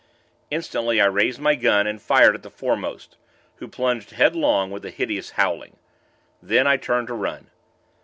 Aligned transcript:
Instantly, 0.49 0.99
I 0.99 1.05
raised 1.05 1.39
my 1.39 1.53
gun 1.53 1.85
and 1.85 2.01
fired 2.01 2.33
at 2.33 2.41
the 2.41 2.49
foremost, 2.49 3.17
who 3.57 3.67
plunged 3.67 4.09
head 4.13 4.35
long, 4.35 4.71
with 4.71 4.83
a 4.83 4.89
hideous 4.89 5.33
howling. 5.37 5.77
Then, 6.41 6.65
I 6.65 6.77
turned 6.77 7.05
to 7.09 7.13
run. 7.13 7.51